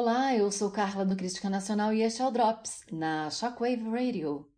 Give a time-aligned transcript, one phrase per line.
[0.00, 4.48] Olá, eu sou Carla do Crítica Nacional e este é o Drops, na Shockwave Radio.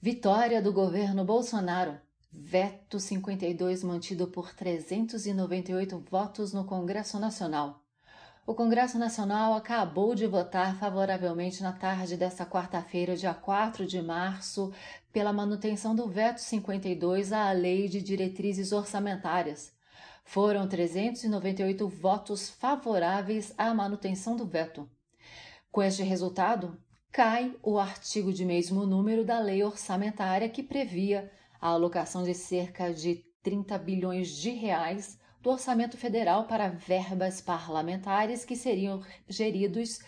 [0.00, 2.00] Vitória do governo Bolsonaro.
[2.30, 7.82] Veto 52 mantido por 398 votos no Congresso Nacional.
[8.46, 14.72] O Congresso Nacional acabou de votar favoravelmente na tarde desta quarta-feira, dia 4 de março,
[15.12, 19.75] pela manutenção do veto 52 à Lei de Diretrizes Orçamentárias
[20.26, 24.90] foram 398 votos favoráveis à manutenção do veto.
[25.70, 26.76] Com este resultado,
[27.12, 32.92] cai o artigo de mesmo número da lei orçamentária que previa a alocação de cerca
[32.92, 40.00] de 30 bilhões de reais do orçamento federal para verbas parlamentares que seriam geridos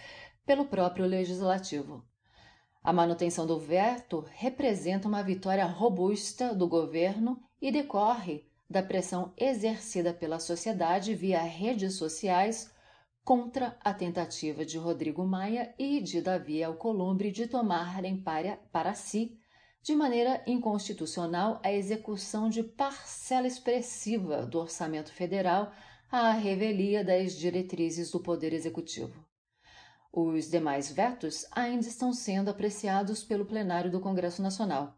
[0.44, 2.04] pelo próprio legislativo.
[2.82, 10.12] A manutenção do veto representa uma vitória robusta do governo e decorre da pressão exercida
[10.12, 12.70] pela sociedade via redes sociais
[13.24, 19.38] contra a tentativa de Rodrigo Maia e de Davi Alcolumbre de tomarem para, para si,
[19.82, 25.72] de maneira inconstitucional, a execução de parcela expressiva do orçamento federal
[26.10, 29.26] à revelia das diretrizes do Poder Executivo.
[30.12, 34.96] Os demais vetos ainda estão sendo apreciados pelo plenário do Congresso Nacional.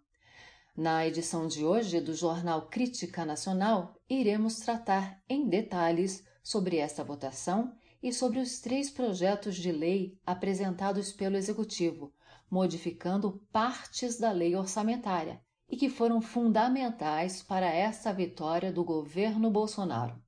[0.77, 7.75] Na edição de hoje do jornal Crítica Nacional, iremos tratar em detalhes sobre esta votação
[8.01, 12.15] e sobre os três projetos de lei apresentados pelo Executivo,
[12.49, 20.23] modificando partes da lei orçamentária e que foram fundamentais para essa vitória do governo Bolsonaro.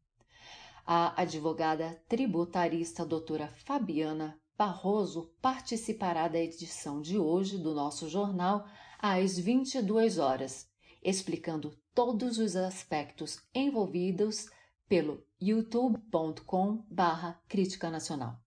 [0.85, 8.67] A advogada tributarista doutora Fabiana Barroso participará da edição de hoje do nosso jornal
[9.03, 10.71] às 22 horas,
[11.03, 14.47] explicando todos os aspectos envolvidos
[14.89, 18.41] pelo youtube.com/barra Crítica Nacional.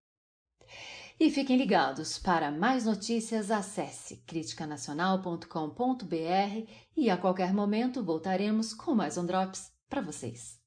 [1.20, 9.18] E fiquem ligados, para mais notícias acesse criticanacional.com.br e a qualquer momento voltaremos com mais
[9.18, 10.65] um Drops para vocês.